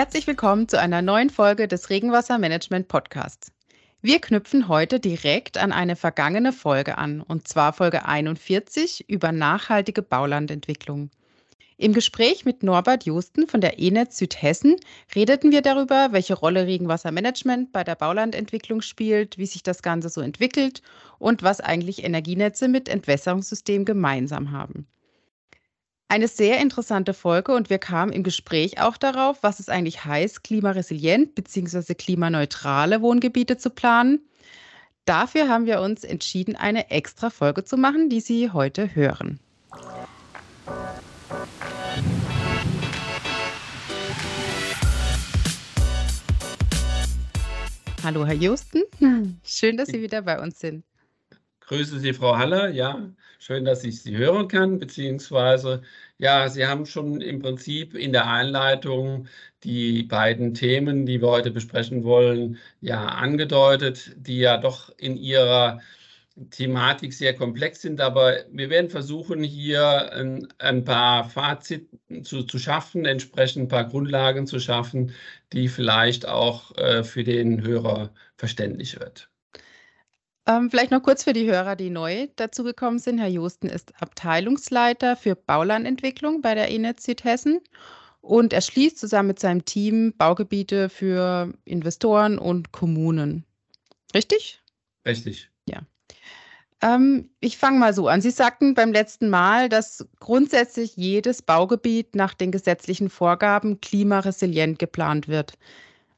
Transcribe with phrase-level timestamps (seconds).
[0.00, 3.52] Herzlich willkommen zu einer neuen Folge des Regenwassermanagement Podcasts.
[4.00, 10.00] Wir knüpfen heute direkt an eine vergangene Folge an, und zwar Folge 41 über nachhaltige
[10.00, 11.10] Baulandentwicklung.
[11.76, 14.76] Im Gespräch mit Norbert Justen von der ENET Südhessen
[15.14, 20.22] redeten wir darüber, welche Rolle Regenwassermanagement bei der Baulandentwicklung spielt, wie sich das Ganze so
[20.22, 20.80] entwickelt
[21.18, 24.86] und was eigentlich Energienetze mit Entwässerungssystem gemeinsam haben.
[26.10, 30.42] Eine sehr interessante Folge und wir kamen im Gespräch auch darauf, was es eigentlich heißt,
[30.42, 31.94] klimaresilient bzw.
[31.94, 34.18] klimaneutrale Wohngebiete zu planen.
[35.04, 39.38] Dafür haben wir uns entschieden, eine extra Folge zu machen, die Sie heute hören.
[48.02, 48.82] Hallo, Herr Justen.
[49.44, 50.82] Schön, dass Sie wieder bei uns sind.
[51.70, 52.70] Grüße Sie, Frau Haller.
[52.70, 52.98] Ja,
[53.38, 55.82] schön, dass ich Sie hören kann, beziehungsweise,
[56.18, 59.28] ja, Sie haben schon im Prinzip in der Einleitung
[59.62, 65.80] die beiden Themen, die wir heute besprechen wollen, ja, angedeutet, die ja doch in ihrer
[66.50, 72.58] Thematik sehr komplex sind, aber wir werden versuchen, hier ein, ein paar Faziten zu, zu,
[72.58, 75.14] schaffen, entsprechend ein paar Grundlagen zu schaffen,
[75.52, 79.29] die vielleicht auch äh, für den Hörer verständlich wird.
[80.50, 83.18] Ähm, vielleicht noch kurz für die Hörer, die neu dazugekommen sind.
[83.18, 87.60] Herr Josten ist Abteilungsleiter für Baulandentwicklung bei der ENET Südhessen
[88.20, 93.44] und er schließt zusammen mit seinem Team Baugebiete für Investoren und Kommunen.
[94.12, 94.60] Richtig?
[95.06, 95.50] Richtig.
[95.66, 95.82] Ja.
[96.82, 98.20] Ähm, ich fange mal so an.
[98.20, 105.28] Sie sagten beim letzten Mal, dass grundsätzlich jedes Baugebiet nach den gesetzlichen Vorgaben klimaresilient geplant
[105.28, 105.52] wird.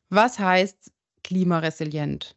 [0.09, 0.91] Was heißt
[1.23, 2.35] klimaresilient?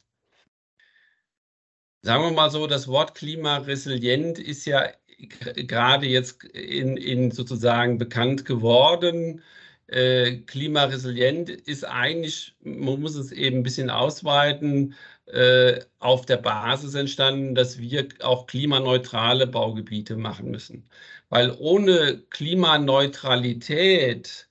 [2.06, 8.46] Sagen wir mal so, das Wort klimaresilient ist ja gerade jetzt in, in sozusagen bekannt
[8.46, 9.42] geworden.
[9.88, 14.94] Äh, klimaresilient ist eigentlich, man muss es eben ein bisschen ausweiten,
[15.26, 20.88] äh, auf der Basis entstanden, dass wir auch klimaneutrale Baugebiete machen müssen.
[21.30, 24.48] Weil ohne Klimaneutralität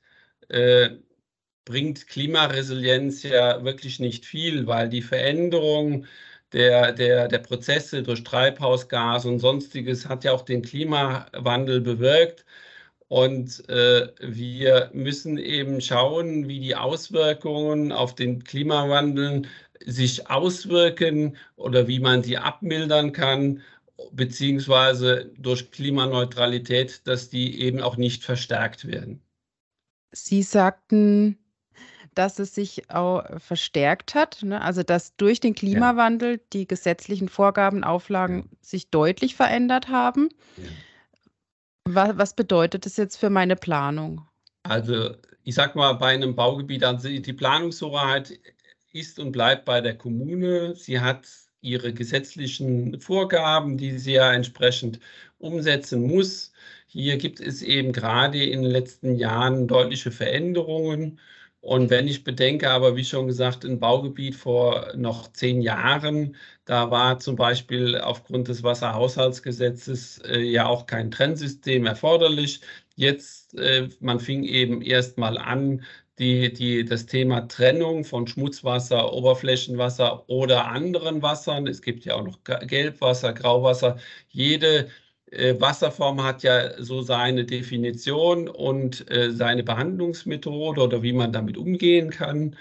[0.49, 0.91] äh,
[1.65, 6.07] bringt Klimaresilienz ja wirklich nicht viel, weil die Veränderung
[6.55, 12.47] der, der, der Prozesse durch Treibhausgas und sonstiges hat ja auch den Klimawandel bewirkt.
[13.09, 19.43] Und äh, wir müssen eben schauen, wie die Auswirkungen auf den Klimawandel
[19.85, 23.61] sich auswirken oder wie man sie abmildern kann,
[24.13, 29.21] beziehungsweise durch Klimaneutralität, dass die eben auch nicht verstärkt werden.
[30.13, 31.37] Sie sagten,
[32.15, 34.61] dass es sich auch verstärkt hat, ne?
[34.61, 36.41] also dass durch den Klimawandel ja.
[36.53, 38.59] die gesetzlichen Vorgaben, Auflagen ja.
[38.61, 40.29] sich deutlich verändert haben.
[40.57, 40.65] Ja.
[41.87, 44.27] Was, was, bedeutet das jetzt für meine Planung?
[44.63, 48.39] Also ich sage mal, bei einem Baugebiet, also die Planungshoheit
[48.93, 50.75] ist und bleibt bei der Kommune.
[50.77, 51.27] Sie hat
[51.61, 55.01] ihre gesetzlichen Vorgaben, die sie ja entsprechend
[55.39, 56.53] umsetzen muss.
[56.87, 61.19] Hier gibt es eben gerade in den letzten Jahren deutliche Veränderungen.
[61.65, 66.37] Und wenn ich bedenke, aber wie schon gesagt, ein Baugebiet vor noch zehn Jahren,
[66.67, 72.61] da war zum Beispiel aufgrund des Wasserhaushaltsgesetzes äh, ja auch kein Trennsystem erforderlich.
[72.97, 75.83] Jetzt, äh, man fing eben erst mal an,
[76.19, 81.67] die, die, das Thema Trennung von Schmutzwasser, Oberflächenwasser oder anderen Wassern.
[81.67, 83.97] Es gibt ja auch noch Gelbwasser, Grauwasser.
[84.29, 84.89] Jede
[85.59, 92.11] Wasserform hat ja so seine Definition und äh, seine Behandlungsmethode oder wie man damit umgehen
[92.11, 92.57] kann.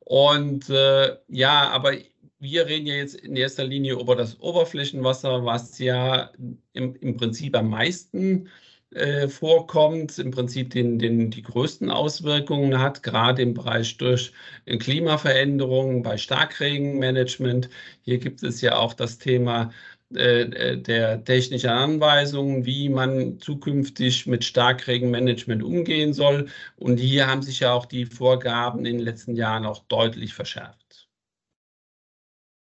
[0.00, 1.92] Und äh, ja, aber
[2.38, 6.30] wir reden ja jetzt in erster Linie über das Oberflächenwasser, was ja
[6.72, 8.48] im, im Prinzip am meisten
[8.90, 14.32] äh, vorkommt, im Prinzip den, den, die größten Auswirkungen hat, gerade im Bereich durch
[14.66, 17.68] Klimaveränderungen, bei Starkregenmanagement.
[18.02, 24.26] Hier gibt es ja auch das Thema äh, äh, der technischen Anweisungen, wie man zukünftig
[24.26, 26.48] mit Starkregenmanagement umgehen soll.
[26.76, 31.08] Und hier haben sich ja auch die Vorgaben in den letzten Jahren auch deutlich verschärft.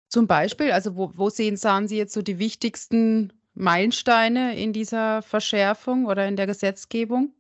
[0.09, 5.21] Zum Beispiel, also wo, wo sehen, sahen Sie jetzt so die wichtigsten Meilensteine in dieser
[5.21, 7.33] Verschärfung oder in der Gesetzgebung?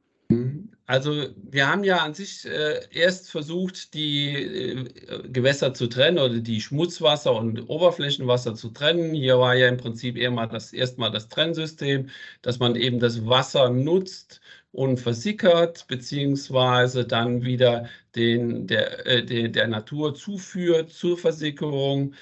[0.87, 6.37] Also wir haben ja an sich äh, erst versucht, die äh, Gewässer zu trennen oder
[6.39, 9.15] die Schmutzwasser und Oberflächenwasser zu trennen.
[9.15, 12.09] Hier war ja im Prinzip eher mal das erstmal das Trennsystem,
[12.43, 14.41] dass man eben das Wasser nutzt
[14.71, 22.13] und versickert, beziehungsweise dann wieder den, der, äh, der, der Natur zuführt zur Versickerung.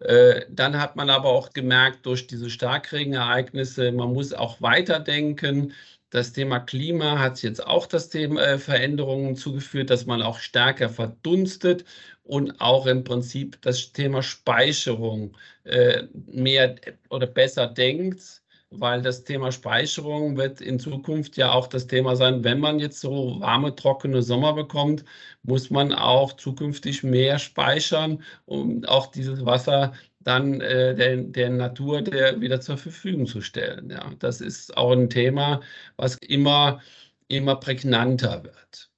[0.00, 5.72] Äh, dann hat man aber auch gemerkt, durch diese Starkregenereignisse, man muss auch weiterdenken
[6.14, 10.88] Das Thema Klima hat jetzt auch das Thema äh, Veränderungen zugeführt, dass man auch stärker
[10.88, 11.84] verdunstet
[12.22, 16.76] und auch im Prinzip das Thema Speicherung äh, mehr
[17.10, 18.44] oder besser denkt
[18.80, 22.44] weil das Thema Speicherung wird in Zukunft ja auch das Thema sein.
[22.44, 25.04] Wenn man jetzt so warme, trockene Sommer bekommt,
[25.42, 29.92] muss man auch zukünftig mehr speichern, um auch dieses Wasser
[30.24, 33.90] dann äh, der, der Natur der wieder zur Verfügung zu stellen.
[33.90, 35.60] Ja, das ist auch ein Thema,
[35.96, 36.80] was immer,
[37.28, 38.90] immer prägnanter wird.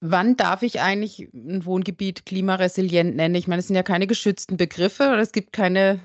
[0.00, 3.34] Wann darf ich eigentlich ein Wohngebiet klimaresilient nennen?
[3.34, 6.00] Ich meine, es sind ja keine geschützten Begriffe oder es gibt keine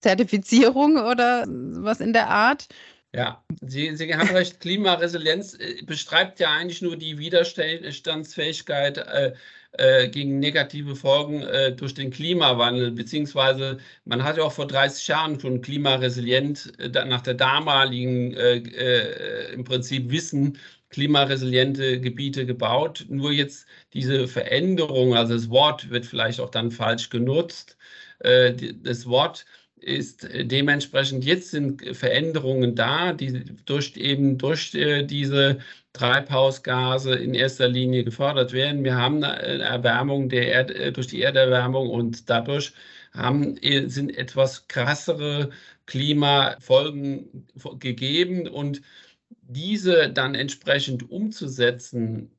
[0.00, 2.66] Zertifizierung oder was in der Art.
[3.14, 9.34] Ja, Sie, Sie haben recht, Klimaresilienz äh, beschreibt ja eigentlich nur die Widerstandsfähigkeit äh,
[9.72, 15.08] äh, gegen negative Folgen äh, durch den Klimawandel, beziehungsweise man hat ja auch vor 30
[15.08, 20.58] Jahren schon klimaresilient äh, nach der damaligen äh, im Prinzip Wissen
[20.90, 23.06] klimaresiliente Gebiete gebaut.
[23.08, 27.78] Nur jetzt diese Veränderung, also das Wort wird vielleicht auch dann falsch genutzt.
[28.20, 29.46] das Wort
[29.82, 35.58] ist dementsprechend jetzt sind Veränderungen da, die durch eben durch äh, diese
[35.92, 38.84] Treibhausgase in erster Linie gefördert werden.
[38.84, 42.72] Wir haben eine Erwärmung der Erde, äh, durch die Erderwärmung und dadurch
[43.12, 45.50] haben, äh, sind etwas krassere
[45.86, 47.46] Klimafolgen
[47.78, 48.82] gegeben und
[49.30, 52.30] diese dann entsprechend umzusetzen,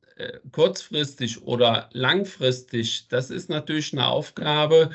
[0.52, 4.90] kurzfristig oder langfristig, das ist natürlich eine Aufgabe,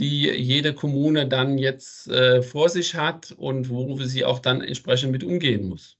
[0.00, 5.12] die jede Kommune dann jetzt äh, vor sich hat und wo sie auch dann entsprechend
[5.12, 5.96] mit umgehen muss.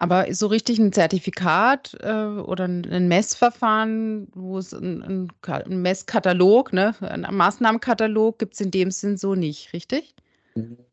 [0.00, 6.94] Aber so richtig ein Zertifikat äh, oder ein Messverfahren, wo es ein, ein Messkatalog, ne,
[7.00, 10.14] ein Maßnahmenkatalog gibt es in dem Sinn so nicht, richtig?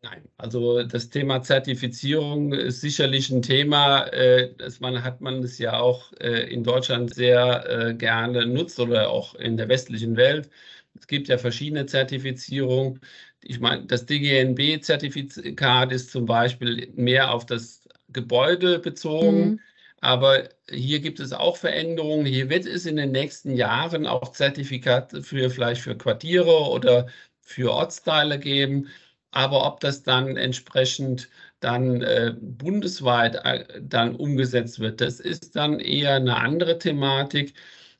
[0.01, 5.57] Nein, also das Thema Zertifizierung ist sicherlich ein Thema, äh, das man, hat man es
[5.57, 10.49] ja auch äh, in Deutschland sehr äh, gerne nutzt oder auch in der westlichen Welt.
[10.97, 12.99] Es gibt ja verschiedene Zertifizierungen.
[13.41, 19.49] Ich meine, das DGNB-Zertifikat ist zum Beispiel mehr auf das Gebäude bezogen.
[19.49, 19.59] Mhm.
[20.01, 22.25] Aber hier gibt es auch Veränderungen.
[22.25, 27.07] Hier wird es in den nächsten Jahren auch Zertifikate für vielleicht für Quartiere oder
[27.41, 28.89] für Ortsteile geben.
[29.31, 35.79] Aber ob das dann entsprechend dann äh, bundesweit äh, dann umgesetzt wird, das ist dann
[35.79, 37.53] eher eine andere Thematik.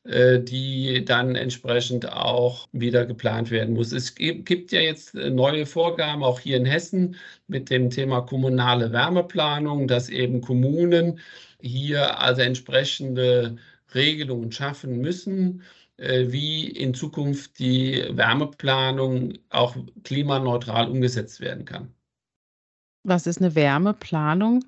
[0.06, 3.92] Äh, die dann entsprechend auch wieder geplant werden muss.
[3.92, 7.16] Es gibt ja jetzt äh, neue Vorgaben, auch hier in Hessen,
[7.48, 11.20] mit dem Thema kommunale Wärmeplanung, dass eben Kommunen
[11.60, 13.56] hier also entsprechende
[13.96, 15.64] Regelungen schaffen müssen,
[15.98, 21.92] äh, wie in Zukunft die Wärmeplanung auch klimaneutral umgesetzt werden kann.
[23.02, 24.64] Was ist eine Wärmeplanung?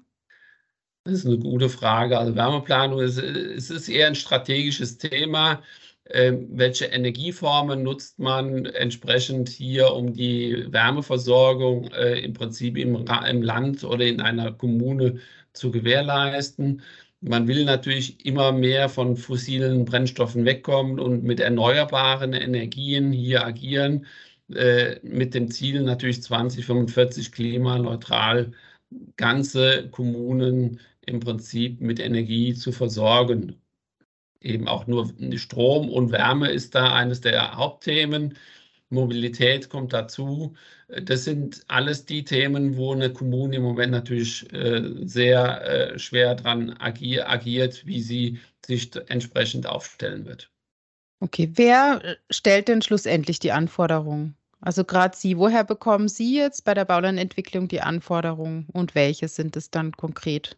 [1.07, 2.17] Das ist eine gute Frage.
[2.17, 5.61] Also Wärmeplanung ist, es ist eher ein strategisches Thema.
[6.09, 13.41] Ähm, welche Energieformen nutzt man entsprechend hier, um die Wärmeversorgung äh, im Prinzip im, im
[13.41, 15.19] Land oder in einer Kommune
[15.53, 16.81] zu gewährleisten?
[17.21, 24.05] Man will natürlich immer mehr von fossilen Brennstoffen wegkommen und mit erneuerbaren Energien hier agieren,
[24.53, 28.51] äh, mit dem Ziel natürlich 2045 klimaneutral
[29.15, 33.59] ganze Kommunen im Prinzip mit Energie zu versorgen.
[34.41, 38.37] Eben auch nur Strom und Wärme ist da eines der Hauptthemen.
[38.89, 40.55] Mobilität kommt dazu.
[40.87, 46.35] Das sind alles die Themen, wo eine Kommune im Moment natürlich äh, sehr äh, schwer
[46.35, 50.49] dran agier, agiert, wie sie sich entsprechend aufstellen wird.
[51.19, 54.35] Okay, wer stellt denn schlussendlich die Anforderungen?
[54.61, 59.55] Also gerade Sie, woher bekommen Sie jetzt bei der Baulandentwicklung die Anforderungen und welche sind
[59.55, 60.57] es dann konkret?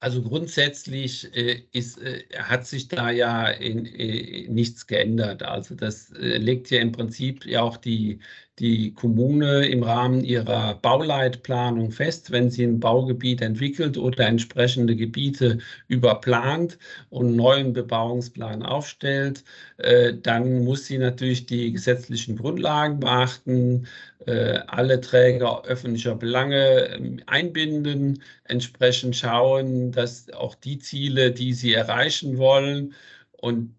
[0.00, 5.42] Also grundsätzlich äh, ist, äh, hat sich da ja in, äh, nichts geändert.
[5.42, 8.20] Also das äh, legt ja im Prinzip ja auch die,
[8.58, 15.58] die Kommune im Rahmen ihrer Bauleitplanung fest, wenn sie ein Baugebiet entwickelt oder entsprechende Gebiete
[15.88, 16.78] überplant
[17.10, 19.44] und einen neuen Bebauungsplan aufstellt,
[19.76, 23.86] äh, dann muss sie natürlich die gesetzlichen Grundlagen beachten,
[24.26, 31.74] äh, alle Träger öffentlicher Belange ähm, einbinden, entsprechend schauen, dass auch die Ziele, die sie
[31.74, 32.94] erreichen wollen
[33.32, 33.74] und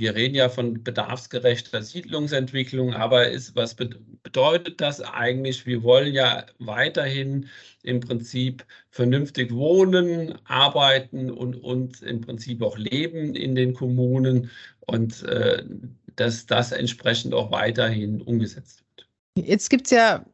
[0.00, 5.66] wir reden ja von bedarfsgerechter Siedlungsentwicklung, aber ist, was bedeutet das eigentlich?
[5.66, 7.46] Wir wollen ja weiterhin
[7.82, 15.22] im Prinzip vernünftig wohnen, arbeiten und, und im Prinzip auch leben in den Kommunen und
[15.24, 15.62] äh,
[16.16, 19.46] dass das entsprechend auch weiterhin umgesetzt wird.
[19.46, 20.24] Jetzt gibt es ja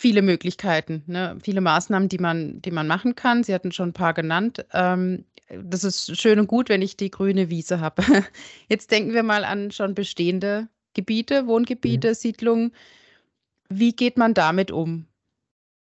[0.00, 1.36] viele Möglichkeiten, ne?
[1.42, 3.44] viele Maßnahmen, die man, die man machen kann.
[3.44, 4.64] Sie hatten schon ein paar genannt.
[4.72, 5.26] Ähm,
[5.62, 8.02] das ist schön und gut, wenn ich die grüne Wiese habe.
[8.68, 12.14] Jetzt denken wir mal an schon bestehende Gebiete, Wohngebiete, mhm.
[12.14, 12.72] Siedlungen.
[13.68, 15.06] Wie geht man damit um?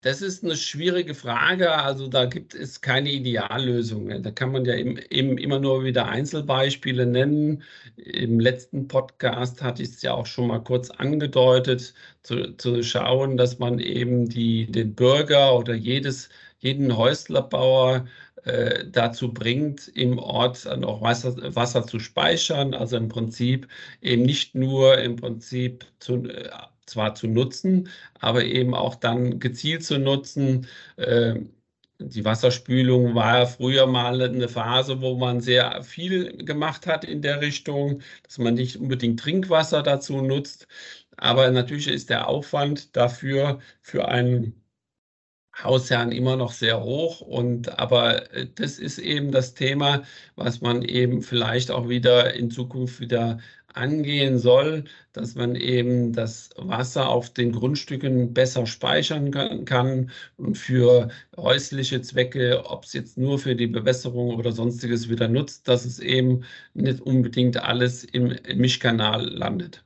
[0.05, 1.73] Das ist eine schwierige Frage.
[1.73, 4.23] Also da gibt es keine Ideallösung.
[4.23, 7.63] Da kann man ja eben, immer nur wieder Einzelbeispiele nennen.
[7.97, 13.39] Im letzten Podcast hatte ich es ja auch schon mal kurz angedeutet, zu, zu schauen,
[13.39, 18.07] dass man eben die, den Bürger oder jedes, jeden Häuslerbauer
[18.45, 22.75] äh, dazu bringt, im Ort auch Wasser, Wasser zu speichern.
[22.75, 23.69] Also im Prinzip
[24.03, 26.51] eben nicht nur im Prinzip zu, äh,
[26.87, 27.89] zwar zu nutzen,
[28.21, 30.67] aber eben auch dann gezielt zu nutzen.
[30.99, 31.51] Ähm,
[31.99, 37.41] die Wasserspülung war früher mal eine Phase, wo man sehr viel gemacht hat in der
[37.41, 40.67] Richtung, dass man nicht unbedingt Trinkwasser dazu nutzt.
[41.17, 44.65] Aber natürlich ist der Aufwand dafür für einen
[45.63, 47.21] Hausherrn immer noch sehr hoch.
[47.21, 50.03] Und aber äh, das ist eben das Thema,
[50.37, 53.39] was man eben vielleicht auch wieder in Zukunft wieder
[53.75, 59.31] angehen soll, dass man eben das Wasser auf den Grundstücken besser speichern
[59.65, 65.29] kann und für häusliche Zwecke, ob es jetzt nur für die Bewässerung oder sonstiges wieder
[65.29, 69.85] nutzt, dass es eben nicht unbedingt alles im Mischkanal landet.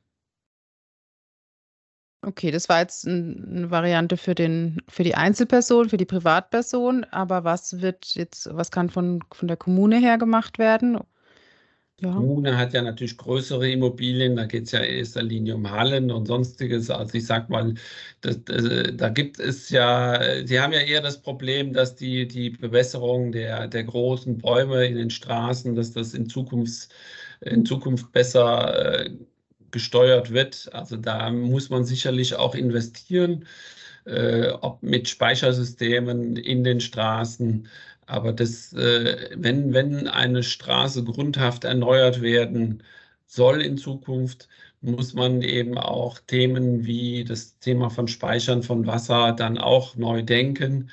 [2.22, 7.44] Okay, das war jetzt eine Variante für den für die Einzelperson, für die Privatperson, aber
[7.44, 10.98] was wird jetzt was kann von von der Kommune her gemacht werden?
[12.00, 12.12] Ja.
[12.12, 16.12] Kommune hat ja natürlich größere Immobilien, da geht es ja in erster Linie um Hallen
[16.12, 16.90] und sonstiges.
[16.90, 17.74] Also ich sag mal,
[18.20, 18.64] das, das,
[18.94, 23.66] da gibt es ja, Sie haben ja eher das Problem, dass die, die Bewässerung der,
[23.66, 26.90] der großen Bäume in den Straßen, dass das in Zukunft,
[27.40, 29.10] in Zukunft besser äh,
[29.72, 30.68] gesteuert wird.
[30.72, 33.44] Also da muss man sicherlich auch investieren,
[34.04, 37.68] äh, ob mit Speichersystemen in den Straßen,
[38.08, 42.82] aber das, äh, wenn, wenn eine Straße grundhaft erneuert werden
[43.26, 44.48] soll in Zukunft,
[44.80, 50.22] muss man eben auch Themen wie das Thema von Speichern von Wasser dann auch neu
[50.22, 50.90] denken.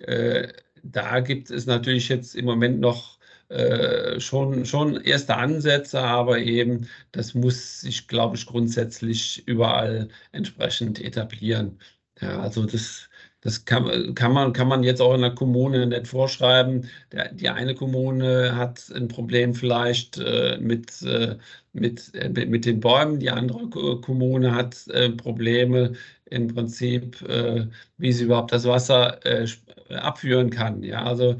[0.00, 0.48] Äh,
[0.82, 3.18] da gibt es natürlich jetzt im Moment noch
[3.48, 11.00] äh, schon, schon erste Ansätze, aber eben das muss sich, glaube ich, grundsätzlich überall entsprechend
[11.00, 11.78] etablieren.
[12.20, 13.08] Ja, also das
[13.42, 16.88] das kann, kann, man, kann man jetzt auch in der Kommune nicht vorschreiben.
[17.10, 21.36] Der, die eine Kommune hat ein Problem vielleicht äh, mit, äh,
[21.72, 23.68] mit, äh, mit den Bäumen, die andere
[24.00, 25.94] Kommune hat äh, Probleme
[26.26, 27.66] im Prinzip, äh,
[27.98, 29.46] wie sie überhaupt das Wasser äh,
[29.90, 30.84] abführen kann.
[30.84, 31.36] Ja, also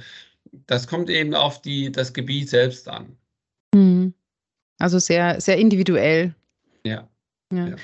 [0.67, 3.17] das kommt eben auf die, das Gebiet selbst an.
[3.75, 4.13] Mhm.
[4.79, 6.35] Also sehr, sehr individuell.
[6.85, 7.09] Ja.
[7.53, 7.69] ja.
[7.69, 7.77] ja.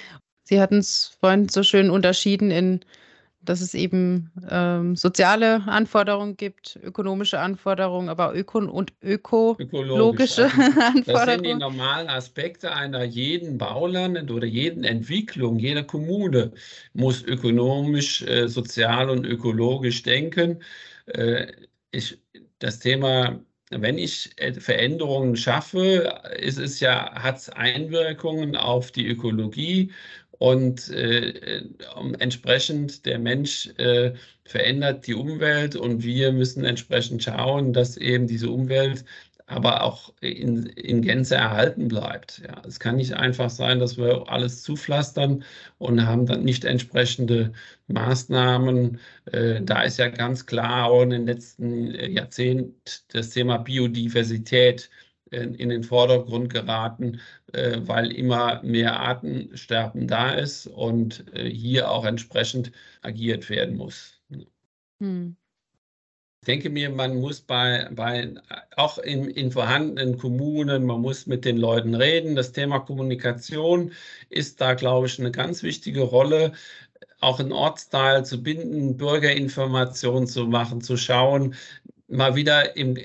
[0.43, 2.81] Sie hatten es vorhin so schön unterschieden in
[3.49, 11.05] dass es eben ähm, soziale Anforderungen gibt, ökonomische Anforderungen, aber öko und ökologische Anforderungen.
[11.05, 16.53] Das sind die normalen Aspekte einer jeden Bauland oder jeden Entwicklung, jeder Kommune
[16.93, 20.63] muss ökonomisch, äh, sozial und ökologisch denken.
[21.07, 21.47] Äh,
[21.91, 22.19] ich,
[22.59, 23.41] das Thema
[23.71, 29.93] wenn ich äh, Veränderungen schaffe, ist es ja, hat es Einwirkungen auf die Ökologie
[30.39, 31.63] und äh,
[32.19, 34.13] entsprechend der Mensch äh,
[34.45, 39.05] verändert die Umwelt und wir müssen entsprechend schauen, dass eben diese Umwelt
[39.49, 42.43] aber auch in, in Gänze erhalten bleibt.
[42.47, 45.43] Ja, es kann nicht einfach sein, dass wir alles zupflastern
[45.79, 47.53] und haben dann nicht entsprechende
[47.87, 49.01] Maßnahmen.
[49.33, 52.75] Äh, da ist ja ganz klar auch in den letzten Jahrzehnten
[53.09, 54.91] das Thema Biodiversität
[55.31, 57.21] in, in den Vordergrund geraten,
[57.53, 64.21] äh, weil immer mehr Artensterben da ist und äh, hier auch entsprechend agiert werden muss.
[65.01, 65.37] Hm.
[66.41, 68.33] Ich denke mir, man muss bei, bei
[68.77, 72.37] auch in, in vorhandenen Kommunen, man muss mit den Leuten reden.
[72.37, 73.93] Das Thema Kommunikation
[74.31, 76.53] ist da, glaube ich, eine ganz wichtige Rolle
[77.21, 81.55] auch einen Ortsteil zu binden, Bürgerinformationen zu machen, zu schauen,
[82.09, 82.97] mal wieder im,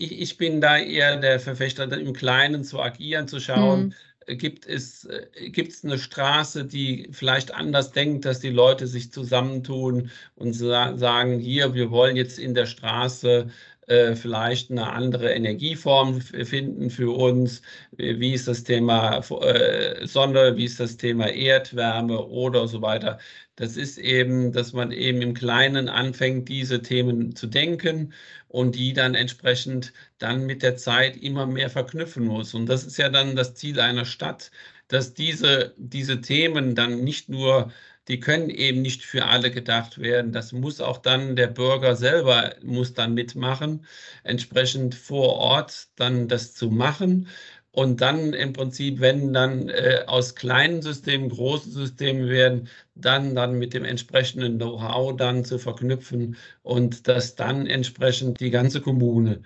[0.00, 3.94] ich, ich bin da eher der Verfechter, im Kleinen zu agieren, zu schauen,
[4.26, 4.38] mhm.
[4.38, 9.12] gibt es äh, gibt es eine Straße, die vielleicht anders denkt, dass die Leute sich
[9.12, 13.50] zusammentun und sagen, hier, wir wollen jetzt in der Straße
[13.88, 17.60] äh, vielleicht eine andere Energieform finden für uns.
[17.96, 23.18] Wie ist das Thema äh, Sonne, wie ist das Thema Erdwärme oder so weiter.
[23.60, 28.14] Das ist eben, dass man eben im Kleinen anfängt, diese Themen zu denken
[28.48, 32.54] und die dann entsprechend dann mit der Zeit immer mehr verknüpfen muss.
[32.54, 34.50] Und das ist ja dann das Ziel einer Stadt,
[34.88, 37.70] dass diese, diese Themen dann nicht nur
[38.08, 40.32] die können eben nicht für alle gedacht werden.
[40.32, 43.86] Das muss auch dann der Bürger selber muss dann mitmachen,
[44.24, 47.28] entsprechend vor Ort dann das zu machen
[47.72, 53.58] und dann im Prinzip, wenn dann äh, aus kleinen Systemen große Systeme werden, dann, dann
[53.58, 59.42] mit dem entsprechenden Know-how dann zu verknüpfen und dass dann entsprechend die ganze Kommune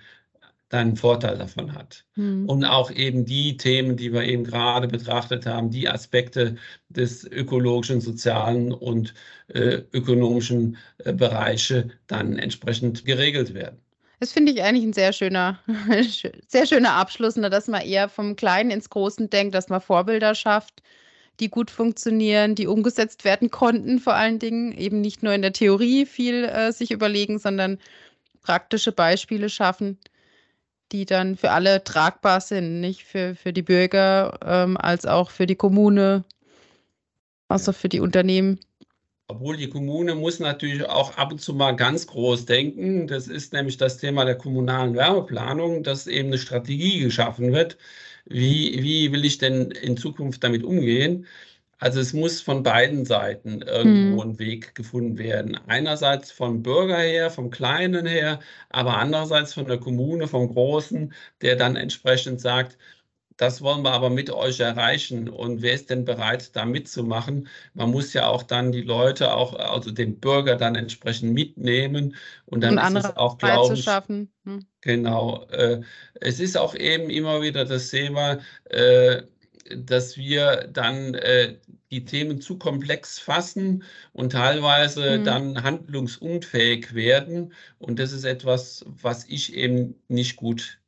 [0.69, 2.05] einen Vorteil davon hat.
[2.15, 2.49] Mhm.
[2.49, 6.57] Und auch eben die Themen, die wir eben gerade betrachtet haben, die Aspekte
[6.89, 9.13] des ökologischen, sozialen und
[9.47, 13.84] äh, ökonomischen äh, Bereiche dann entsprechend geregelt werden.
[14.19, 15.59] Das finde ich eigentlich ein sehr schöner,
[16.47, 20.35] sehr schöner Abschluss, ne, dass man eher vom Kleinen ins Großen denkt, dass man Vorbilder
[20.35, 20.81] schafft,
[21.39, 25.53] die gut funktionieren, die umgesetzt werden konnten, vor allen Dingen eben nicht nur in der
[25.53, 27.77] Theorie viel äh, sich überlegen, sondern
[28.41, 29.97] praktische Beispiele schaffen,
[30.91, 35.45] die dann für alle tragbar sind, nicht für, für die Bürger ähm, als auch für
[35.45, 36.23] die Kommune,
[37.49, 38.59] außer für die Unternehmen.
[39.27, 43.07] Obwohl die Kommune muss natürlich auch ab und zu mal ganz groß denken.
[43.07, 47.77] Das ist nämlich das Thema der kommunalen Wärmeplanung, dass eben eine Strategie geschaffen wird.
[48.25, 51.25] Wie, wie will ich denn in Zukunft damit umgehen?
[51.79, 54.31] Also es muss von beiden Seiten irgendwo hm.
[54.31, 55.57] ein Weg gefunden werden.
[55.67, 58.39] Einerseits vom Bürger her, vom Kleinen her,
[58.69, 62.77] aber andererseits von der Kommune, vom Großen, der dann entsprechend sagt,
[63.37, 65.27] das wollen wir aber mit euch erreichen.
[65.27, 67.47] Und wer ist denn bereit, da mitzumachen?
[67.73, 72.15] Man muss ja auch dann die Leute, auch, also den Bürger dann entsprechend mitnehmen.
[72.45, 74.65] Und dann und ist es auch, glaube ich, hm.
[74.81, 75.45] genau.
[75.51, 75.81] Äh,
[76.21, 79.23] es ist auch eben immer wieder das Thema, äh,
[79.75, 81.57] dass wir dann äh,
[81.91, 85.23] die Themen zu komplex fassen und teilweise mhm.
[85.23, 87.53] dann handlungsunfähig werden.
[87.79, 90.79] Und das ist etwas, was ich eben nicht gut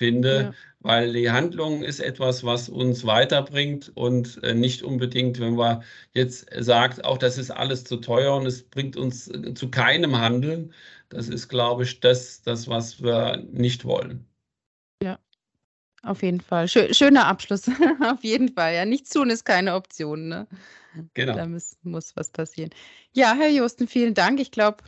[0.00, 0.54] finde, ja.
[0.80, 5.82] weil die Handlung ist etwas, was uns weiterbringt und äh, nicht unbedingt, wenn man
[6.14, 10.18] jetzt sagt, auch das ist alles zu teuer und es bringt uns äh, zu keinem
[10.18, 10.72] Handeln.
[11.10, 14.24] Das ist, glaube ich, das, das was wir nicht wollen.
[15.02, 15.18] Ja,
[16.02, 16.66] auf jeden Fall.
[16.66, 17.68] schöner Abschluss.
[18.00, 18.74] auf jeden Fall.
[18.74, 20.28] Ja, nichts tun ist keine Option.
[20.28, 20.46] Ne?
[21.12, 21.34] Genau.
[21.34, 22.70] Da muss, muss was passieren.
[23.12, 24.40] Ja, Herr Josten, vielen Dank.
[24.40, 24.78] Ich glaube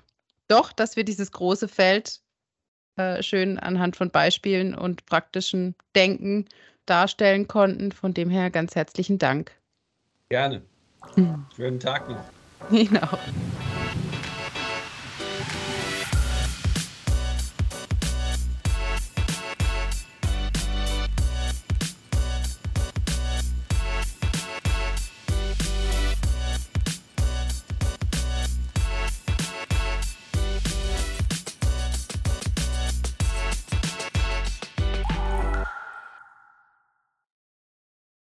[0.48, 2.21] doch, dass wir dieses große Feld
[2.96, 6.46] äh, schön anhand von Beispielen und praktischen Denken
[6.86, 7.92] darstellen konnten.
[7.92, 9.52] Von dem her ganz herzlichen Dank.
[10.28, 10.62] Gerne.
[11.14, 11.44] Hm.
[11.54, 12.24] Schönen Tag noch.
[12.70, 13.08] Genau.